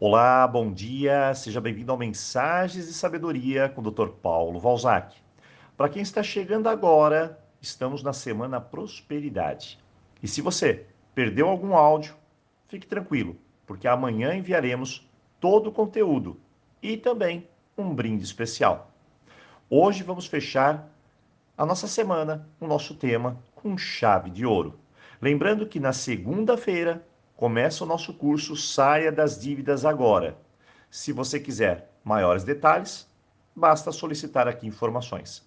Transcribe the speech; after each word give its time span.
Olá, 0.00 0.44
bom 0.48 0.72
dia, 0.72 1.32
seja 1.36 1.60
bem-vindo 1.60 1.92
ao 1.92 1.96
Mensagens 1.96 2.88
de 2.88 2.92
Sabedoria 2.92 3.68
com 3.68 3.80
o 3.80 3.90
Dr. 3.92 4.08
Paulo 4.08 4.58
Valzac. 4.58 5.16
Para 5.76 5.88
quem 5.88 6.02
está 6.02 6.20
chegando 6.20 6.68
agora, 6.68 7.38
estamos 7.62 8.02
na 8.02 8.12
Semana 8.12 8.60
Prosperidade. 8.60 9.78
E 10.20 10.26
se 10.26 10.42
você 10.42 10.84
perdeu 11.14 11.48
algum 11.48 11.76
áudio, 11.76 12.16
fique 12.66 12.88
tranquilo, 12.88 13.36
porque 13.64 13.86
amanhã 13.86 14.34
enviaremos 14.34 15.08
todo 15.38 15.68
o 15.68 15.72
conteúdo 15.72 16.40
e 16.82 16.96
também 16.96 17.48
um 17.78 17.94
brinde 17.94 18.24
especial. 18.24 18.90
Hoje 19.70 20.02
vamos 20.02 20.26
fechar 20.26 20.90
a 21.56 21.64
nossa 21.64 21.86
semana, 21.86 22.48
o 22.58 22.66
nosso 22.66 22.96
tema, 22.96 23.40
com 23.54 23.78
chave 23.78 24.28
de 24.28 24.44
ouro. 24.44 24.76
Lembrando 25.22 25.68
que 25.68 25.78
na 25.78 25.92
segunda-feira 25.92 27.06
começa 27.36 27.82
o 27.82 27.86
nosso 27.86 28.14
curso 28.14 28.56
Saia 28.56 29.10
das 29.10 29.40
Dívidas 29.40 29.84
Agora. 29.84 30.36
Se 30.90 31.12
você 31.12 31.40
quiser 31.40 31.90
maiores 32.04 32.44
detalhes, 32.44 33.08
basta 33.54 33.90
solicitar 33.90 34.46
aqui 34.46 34.66
informações. 34.66 35.46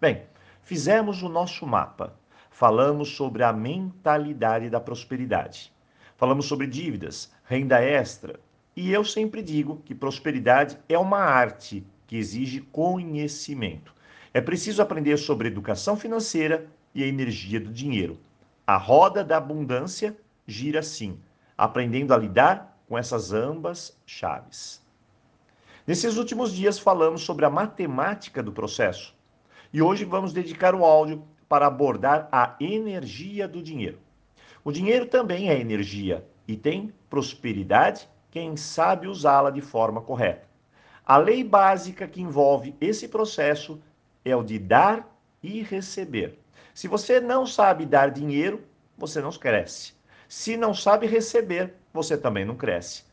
Bem, 0.00 0.24
fizemos 0.62 1.22
o 1.22 1.28
nosso 1.28 1.66
mapa. 1.66 2.14
Falamos 2.50 3.16
sobre 3.16 3.42
a 3.42 3.52
mentalidade 3.52 4.68
da 4.68 4.78
prosperidade. 4.78 5.72
Falamos 6.16 6.46
sobre 6.46 6.66
dívidas, 6.66 7.32
renda 7.44 7.82
extra. 7.82 8.38
E 8.76 8.92
eu 8.92 9.04
sempre 9.04 9.42
digo 9.42 9.82
que 9.84 9.94
prosperidade 9.94 10.78
é 10.88 10.98
uma 10.98 11.18
arte 11.18 11.86
que 12.06 12.16
exige 12.16 12.60
conhecimento. 12.60 13.94
É 14.34 14.40
preciso 14.40 14.82
aprender 14.82 15.16
sobre 15.16 15.48
educação 15.48 15.96
financeira 15.96 16.66
e 16.94 17.02
a 17.02 17.06
energia 17.06 17.58
do 17.58 17.72
dinheiro. 17.72 18.18
A 18.66 18.76
roda 18.76 19.24
da 19.24 19.38
abundância 19.38 20.16
gira 20.46 20.80
assim, 20.80 21.18
aprendendo 21.56 22.12
a 22.12 22.16
lidar 22.16 22.78
com 22.88 22.98
essas 22.98 23.32
ambas 23.32 23.96
chaves. 24.04 24.82
Nesses 25.86 26.16
últimos 26.16 26.52
dias 26.52 26.78
falamos 26.78 27.22
sobre 27.22 27.44
a 27.44 27.50
matemática 27.50 28.42
do 28.42 28.52
processo 28.52 29.14
e 29.72 29.82
hoje 29.82 30.04
vamos 30.04 30.32
dedicar 30.32 30.74
o 30.74 30.84
áudio 30.84 31.24
para 31.48 31.66
abordar 31.66 32.28
a 32.30 32.54
energia 32.60 33.48
do 33.48 33.62
dinheiro. 33.62 33.98
O 34.64 34.70
dinheiro 34.70 35.06
também 35.06 35.50
é 35.50 35.58
energia 35.58 36.24
e 36.46 36.56
tem 36.56 36.92
prosperidade 37.10 38.08
quem 38.30 38.56
sabe 38.56 39.06
usá-la 39.06 39.50
de 39.50 39.60
forma 39.60 40.00
correta. 40.00 40.46
A 41.04 41.16
lei 41.16 41.42
básica 41.42 42.06
que 42.06 42.22
envolve 42.22 42.74
esse 42.80 43.08
processo 43.08 43.82
é 44.24 44.36
o 44.36 44.42
de 44.42 44.58
dar 44.58 45.06
e 45.42 45.62
receber. 45.62 46.38
Se 46.72 46.86
você 46.86 47.20
não 47.20 47.44
sabe 47.44 47.84
dar 47.84 48.10
dinheiro, 48.10 48.62
você 48.96 49.20
não 49.20 49.32
cresce. 49.32 49.94
Se 50.34 50.56
não 50.56 50.72
sabe 50.72 51.06
receber, 51.06 51.74
você 51.92 52.16
também 52.16 52.42
não 52.42 52.56
cresce. 52.56 53.04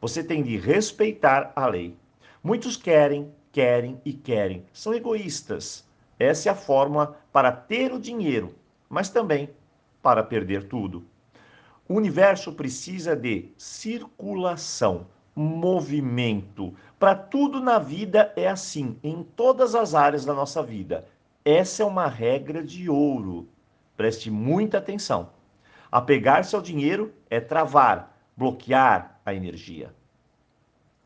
Você 0.00 0.24
tem 0.24 0.42
de 0.42 0.56
respeitar 0.56 1.52
a 1.54 1.68
lei. 1.68 1.96
Muitos 2.42 2.76
querem, 2.76 3.32
querem 3.52 4.00
e 4.04 4.12
querem. 4.12 4.66
São 4.72 4.92
egoístas. 4.92 5.84
Essa 6.18 6.48
é 6.48 6.52
a 6.52 6.56
fórmula 6.56 7.16
para 7.32 7.52
ter 7.52 7.92
o 7.92 8.00
dinheiro, 8.00 8.56
mas 8.88 9.08
também 9.08 9.50
para 10.02 10.24
perder 10.24 10.64
tudo. 10.64 11.04
O 11.88 11.94
universo 11.94 12.52
precisa 12.52 13.14
de 13.14 13.52
circulação, 13.56 15.06
movimento. 15.32 16.74
Para 16.98 17.14
tudo 17.14 17.60
na 17.60 17.78
vida 17.78 18.32
é 18.34 18.48
assim, 18.48 18.98
em 19.00 19.22
todas 19.22 19.76
as 19.76 19.94
áreas 19.94 20.24
da 20.24 20.34
nossa 20.34 20.60
vida. 20.60 21.06
Essa 21.44 21.84
é 21.84 21.86
uma 21.86 22.08
regra 22.08 22.64
de 22.64 22.90
ouro. 22.90 23.48
Preste 23.96 24.28
muita 24.28 24.78
atenção. 24.78 25.30
Apegar-se 25.94 26.56
ao 26.56 26.60
dinheiro 26.60 27.14
é 27.30 27.38
travar, 27.38 28.18
bloquear 28.36 29.20
a 29.24 29.32
energia. 29.32 29.94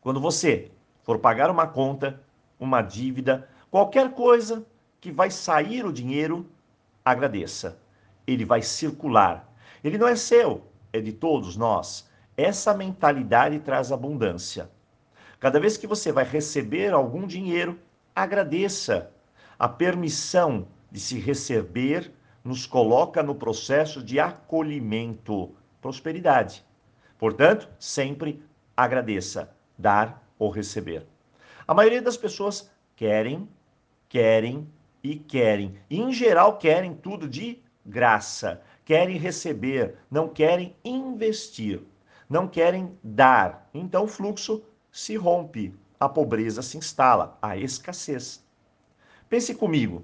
Quando 0.01 0.19
você 0.19 0.71
for 1.03 1.19
pagar 1.19 1.51
uma 1.51 1.67
conta, 1.67 2.19
uma 2.59 2.81
dívida, 2.81 3.47
qualquer 3.69 4.11
coisa 4.15 4.65
que 4.99 5.11
vai 5.11 5.29
sair 5.29 5.85
o 5.85 5.93
dinheiro, 5.93 6.49
agradeça. 7.05 7.79
Ele 8.25 8.43
vai 8.43 8.63
circular. 8.63 9.47
Ele 9.83 9.95
não 9.95 10.07
é 10.07 10.15
seu, 10.15 10.63
é 10.91 10.99
de 10.99 11.13
todos 11.13 11.55
nós. 11.55 12.09
Essa 12.35 12.73
mentalidade 12.73 13.59
traz 13.59 13.91
abundância. 13.91 14.71
Cada 15.39 15.59
vez 15.59 15.77
que 15.77 15.85
você 15.85 16.11
vai 16.11 16.23
receber 16.23 16.93
algum 16.93 17.27
dinheiro, 17.27 17.77
agradeça. 18.15 19.11
A 19.59 19.69
permissão 19.69 20.67
de 20.91 20.99
se 20.99 21.19
receber 21.19 22.11
nos 22.43 22.65
coloca 22.65 23.21
no 23.21 23.35
processo 23.35 24.01
de 24.01 24.19
acolhimento, 24.19 25.55
prosperidade. 25.81 26.65
Portanto, 27.17 27.69
sempre 27.77 28.43
agradeça, 28.75 29.53
dar 29.77 30.23
ou 30.37 30.49
receber. 30.49 31.05
A 31.67 31.73
maioria 31.73 32.01
das 32.01 32.17
pessoas 32.17 32.71
querem, 32.95 33.47
querem 34.07 34.67
e 35.03 35.15
querem. 35.15 35.75
E, 35.89 35.99
em 35.99 36.11
geral, 36.11 36.57
querem 36.57 36.93
tudo 36.93 37.27
de 37.27 37.61
graça. 37.85 38.61
Querem 38.85 39.17
receber, 39.17 39.95
não 40.09 40.27
querem 40.27 40.75
investir, 40.83 41.81
não 42.27 42.47
querem 42.47 42.97
dar. 43.03 43.69
Então, 43.73 44.05
o 44.05 44.07
fluxo 44.07 44.63
se 44.91 45.15
rompe, 45.15 45.75
a 45.99 46.09
pobreza 46.09 46.61
se 46.61 46.77
instala, 46.77 47.37
a 47.41 47.55
escassez. 47.55 48.43
Pense 49.29 49.53
comigo, 49.53 50.03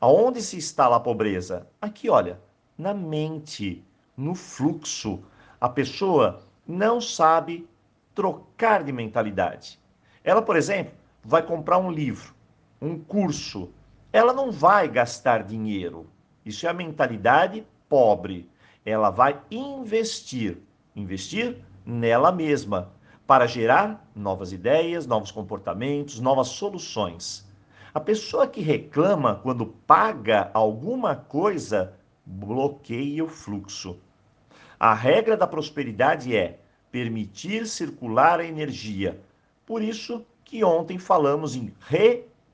Aonde 0.00 0.42
se 0.42 0.56
instala 0.56 0.96
a 0.96 1.00
pobreza? 1.00 1.66
Aqui, 1.80 2.10
olha, 2.10 2.38
na 2.76 2.92
mente, 2.92 3.82
no 4.16 4.34
fluxo. 4.34 5.20
A 5.60 5.68
pessoa 5.68 6.42
não 6.66 7.00
sabe 7.00 7.66
trocar 8.14 8.84
de 8.84 8.92
mentalidade. 8.92 9.78
Ela, 10.22 10.42
por 10.42 10.56
exemplo, 10.56 10.92
vai 11.24 11.42
comprar 11.42 11.78
um 11.78 11.90
livro, 11.90 12.34
um 12.80 12.98
curso. 12.98 13.70
Ela 14.12 14.32
não 14.32 14.50
vai 14.50 14.88
gastar 14.88 15.42
dinheiro. 15.42 16.06
Isso 16.44 16.66
é 16.66 16.70
a 16.70 16.74
mentalidade 16.74 17.66
pobre. 17.88 18.50
Ela 18.84 19.10
vai 19.10 19.40
investir. 19.50 20.58
Investir 20.94 21.58
nela 21.84 22.30
mesma 22.32 22.92
para 23.26 23.46
gerar 23.46 24.08
novas 24.14 24.52
ideias, 24.52 25.06
novos 25.06 25.30
comportamentos, 25.30 26.20
novas 26.20 26.48
soluções. 26.48 27.45
A 27.96 28.00
pessoa 28.00 28.46
que 28.46 28.60
reclama 28.60 29.36
quando 29.36 29.64
paga 29.64 30.50
alguma 30.52 31.16
coisa 31.16 31.94
bloqueia 32.26 33.24
o 33.24 33.26
fluxo. 33.26 33.98
A 34.78 34.92
regra 34.92 35.34
da 35.34 35.46
prosperidade 35.46 36.36
é 36.36 36.60
permitir 36.92 37.66
circular 37.66 38.38
a 38.38 38.44
energia. 38.44 39.18
Por 39.64 39.80
isso 39.80 40.26
que 40.44 40.62
ontem 40.62 40.98
falamos 40.98 41.56
em 41.56 41.72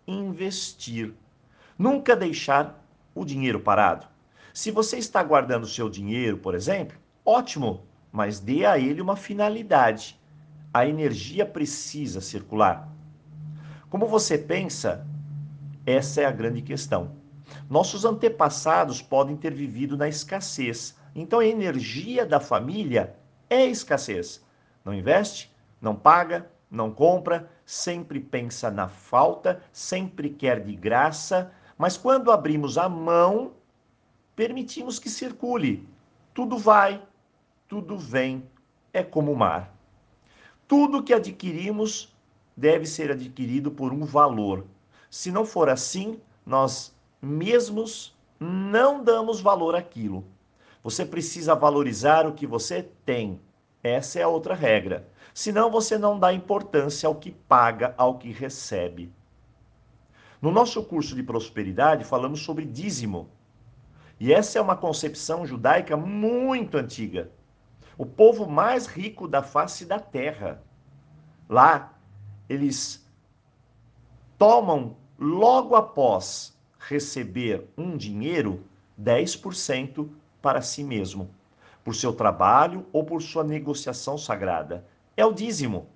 reinvestir. 0.07 1.13
Nunca 1.77 2.15
deixar 2.15 2.81
o 3.13 3.25
dinheiro 3.25 3.59
parado. 3.59 4.07
Se 4.55 4.71
você 4.71 4.97
está 4.97 5.25
guardando 5.25 5.67
seu 5.67 5.91
dinheiro, 5.91 6.39
por 6.39 6.55
exemplo, 6.55 6.97
ótimo, 7.27 7.83
mas 8.13 8.39
dê 8.39 8.65
a 8.65 8.79
ele 8.79 9.03
uma 9.03 9.17
finalidade. 9.17 10.17
A 10.73 10.87
energia 10.87 11.45
precisa 11.45 12.21
circular. 12.21 12.89
Como 13.91 14.07
você 14.07 14.39
pensa, 14.39 15.05
essa 15.85 16.21
é 16.21 16.25
a 16.25 16.31
grande 16.31 16.63
questão. 16.63 17.17
Nossos 17.69 18.05
antepassados 18.05 19.03
podem 19.03 19.37
ter 19.37 19.53
vivido 19.53 19.97
na 19.97 20.09
escassez. 20.09 20.97
Então 21.15 21.41
a 21.41 21.47
energia 21.47 22.25
da 22.25 22.41
família 22.41 23.17
é 23.51 23.67
escassez. 23.67 24.45
Não 24.85 24.95
investe, 24.95 25.51
não 25.81 25.95
paga, 25.95 26.51
não 26.71 26.91
compra, 26.91 27.51
sempre 27.67 28.19
pensa 28.19 28.71
na 28.71 28.89
falta, 28.89 29.63
sempre 29.73 30.31
quer 30.31 30.65
de 30.65 30.75
graça, 30.75 31.53
mas 31.77 31.97
quando 31.97 32.31
abrimos 32.31 32.79
a 32.79 32.89
mão, 32.89 33.53
permitimos 34.35 34.99
que 34.99 35.11
circule. 35.11 35.87
Tudo 36.33 36.57
vai, 36.57 37.03
tudo 37.69 37.99
vem, 37.99 38.49
é 38.93 39.03
como 39.03 39.33
o 39.33 39.37
mar. 39.37 39.75
Tudo 40.67 41.03
que 41.03 41.13
adquirimos 41.13 42.15
deve 42.57 42.87
ser 42.87 43.11
adquirido 43.11 43.71
por 43.71 43.93
um 43.93 44.05
valor. 44.05 44.65
Se 45.13 45.31
não 45.31 45.45
for 45.45 45.69
assim, 45.69 46.19
nós 46.45 46.97
mesmos 47.21 48.17
não 48.41 49.05
damos 49.05 49.43
valor 49.43 49.75
àquilo. 49.75 50.25
Você 50.83 51.05
precisa 51.05 51.55
valorizar 51.55 52.27
o 52.27 52.33
que 52.33 52.47
você 52.47 52.83
tem. 53.05 53.39
Essa 53.85 54.21
é 54.21 54.23
a 54.23 54.29
outra 54.29 54.55
regra. 54.55 55.07
Senão 55.35 55.71
você 55.71 55.99
não 55.99 56.19
dá 56.19 56.33
importância 56.33 57.07
ao 57.07 57.15
que 57.15 57.31
paga, 57.31 57.95
ao 57.99 58.17
que 58.17 58.33
recebe. 58.33 59.13
No 60.41 60.51
nosso 60.51 60.83
curso 60.83 61.15
de 61.15 61.23
prosperidade, 61.23 62.05
falamos 62.05 62.41
sobre 62.41 62.65
dízimo. 62.65 63.29
E 64.19 64.33
essa 64.33 64.59
é 64.59 64.63
uma 64.63 64.79
concepção 64.79 65.47
judaica 65.47 65.95
muito 65.95 66.79
antiga. 66.79 67.31
O 67.99 68.07
povo 68.07 68.49
mais 68.49 68.87
rico 68.87 69.29
da 69.29 69.43
face 69.43 69.85
da 69.85 70.01
terra. 70.01 70.63
Lá, 71.51 71.93
eles 72.49 73.07
tomam 74.39 74.97
logo 75.23 75.77
após 75.77 76.53
receber 76.81 77.69
um 77.79 77.97
dinheiro, 77.97 78.65
10% 79.01 80.09
para 80.43 80.61
si 80.61 80.83
mesmo, 80.83 81.31
por 81.85 81.95
seu 81.95 82.13
trabalho 82.13 82.85
ou 82.93 83.05
por 83.05 83.23
sua 83.23 83.45
negociação 83.45 84.19
sagrada. 84.19 84.85
É 85.17 85.25
o 85.25 85.33
dízimo. 85.33 85.87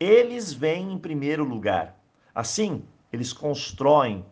eles 0.00 0.52
vêm 0.52 0.94
em 0.94 0.98
primeiro 0.98 1.44
lugar. 1.44 1.96
Assim, 2.34 2.82
eles 3.12 3.32
constroem 3.32 4.24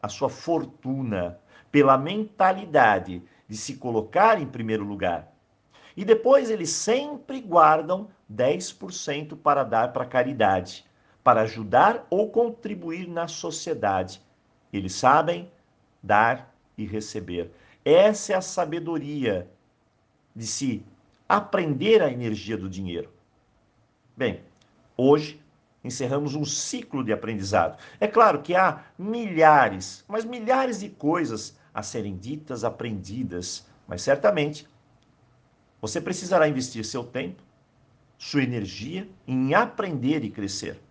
a 0.00 0.08
sua 0.08 0.30
fortuna 0.30 1.38
pela 1.70 1.98
mentalidade 1.98 3.22
de 3.46 3.56
se 3.56 3.74
colocar 3.74 4.40
em 4.40 4.46
primeiro 4.46 4.84
lugar. 4.84 5.32
E 5.94 6.04
depois 6.04 6.48
eles 6.48 6.70
sempre 6.70 7.40
guardam 7.40 8.08
10% 8.32 9.36
para 9.36 9.64
dar 9.64 9.92
para 9.92 10.06
caridade, 10.06 10.86
para 11.26 11.40
ajudar 11.40 12.06
ou 12.08 12.30
contribuir 12.30 13.08
na 13.08 13.26
sociedade. 13.26 14.22
Eles 14.72 14.92
sabem 14.92 15.50
dar 16.00 16.54
e 16.78 16.86
receber. 16.86 17.50
Essa 17.84 18.34
é 18.34 18.36
a 18.36 18.40
sabedoria 18.40 19.50
de 20.36 20.46
se 20.46 20.86
aprender 21.28 22.00
a 22.00 22.12
energia 22.12 22.56
do 22.56 22.68
dinheiro. 22.68 23.10
Bem, 24.16 24.40
hoje 24.96 25.42
encerramos 25.82 26.36
um 26.36 26.44
ciclo 26.44 27.02
de 27.02 27.12
aprendizado. 27.12 27.76
É 27.98 28.06
claro 28.06 28.40
que 28.40 28.54
há 28.54 28.84
milhares, 28.96 30.04
mas 30.06 30.24
milhares 30.24 30.78
de 30.78 30.88
coisas 30.90 31.58
a 31.74 31.82
serem 31.82 32.16
ditas, 32.16 32.62
aprendidas, 32.62 33.66
mas 33.88 34.00
certamente 34.00 34.68
você 35.80 36.00
precisará 36.00 36.46
investir 36.46 36.84
seu 36.84 37.02
tempo, 37.02 37.42
sua 38.16 38.44
energia 38.44 39.08
em 39.26 39.54
aprender 39.54 40.24
e 40.24 40.30
crescer. 40.30 40.85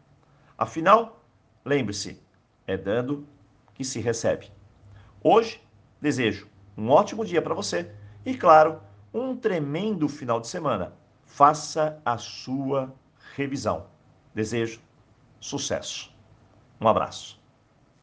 Afinal, 0.58 1.24
lembre-se, 1.64 2.22
é 2.66 2.78
dando 2.78 3.28
que 3.74 3.84
se 3.84 4.00
recebe. 4.00 4.52
Hoje, 5.22 5.62
desejo 6.00 6.48
um 6.78 6.90
ótimo 6.90 7.26
dia 7.26 7.42
para 7.42 7.54
você 7.54 7.92
e, 8.26 8.36
claro, 8.36 8.82
um 9.14 9.36
tremendo 9.36 10.08
final 10.10 10.40
de 10.40 10.48
semana. 10.48 10.94
Faça 11.26 12.02
a 12.06 12.18
sua 12.18 12.94
revisão. 13.36 13.88
Desejo 14.34 14.82
sucesso. 15.40 16.14
Um 16.80 16.88
abraço. 16.88 17.40